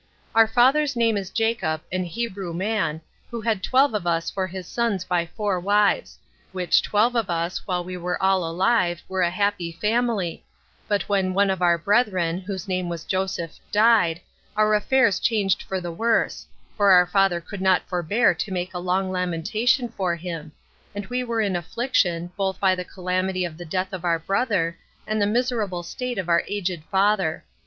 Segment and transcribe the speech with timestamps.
[0.33, 4.65] Our father's name is Jacob, an Hebrew man, who had twelve of us for his
[4.65, 6.17] sons by four wives;
[6.51, 10.43] which twelve of us, while we were all alive, were a happy family;
[10.87, 14.19] but when one of our brethren, whose name was Joseph, died,
[14.57, 18.79] our affairs changed for the worse, for our father could not forbear to make a
[18.79, 20.51] long lamentation for him;
[20.95, 24.75] and we are in affliction, both by the calamity of the death of our brother,
[25.05, 27.43] and the miserable state of our aged father.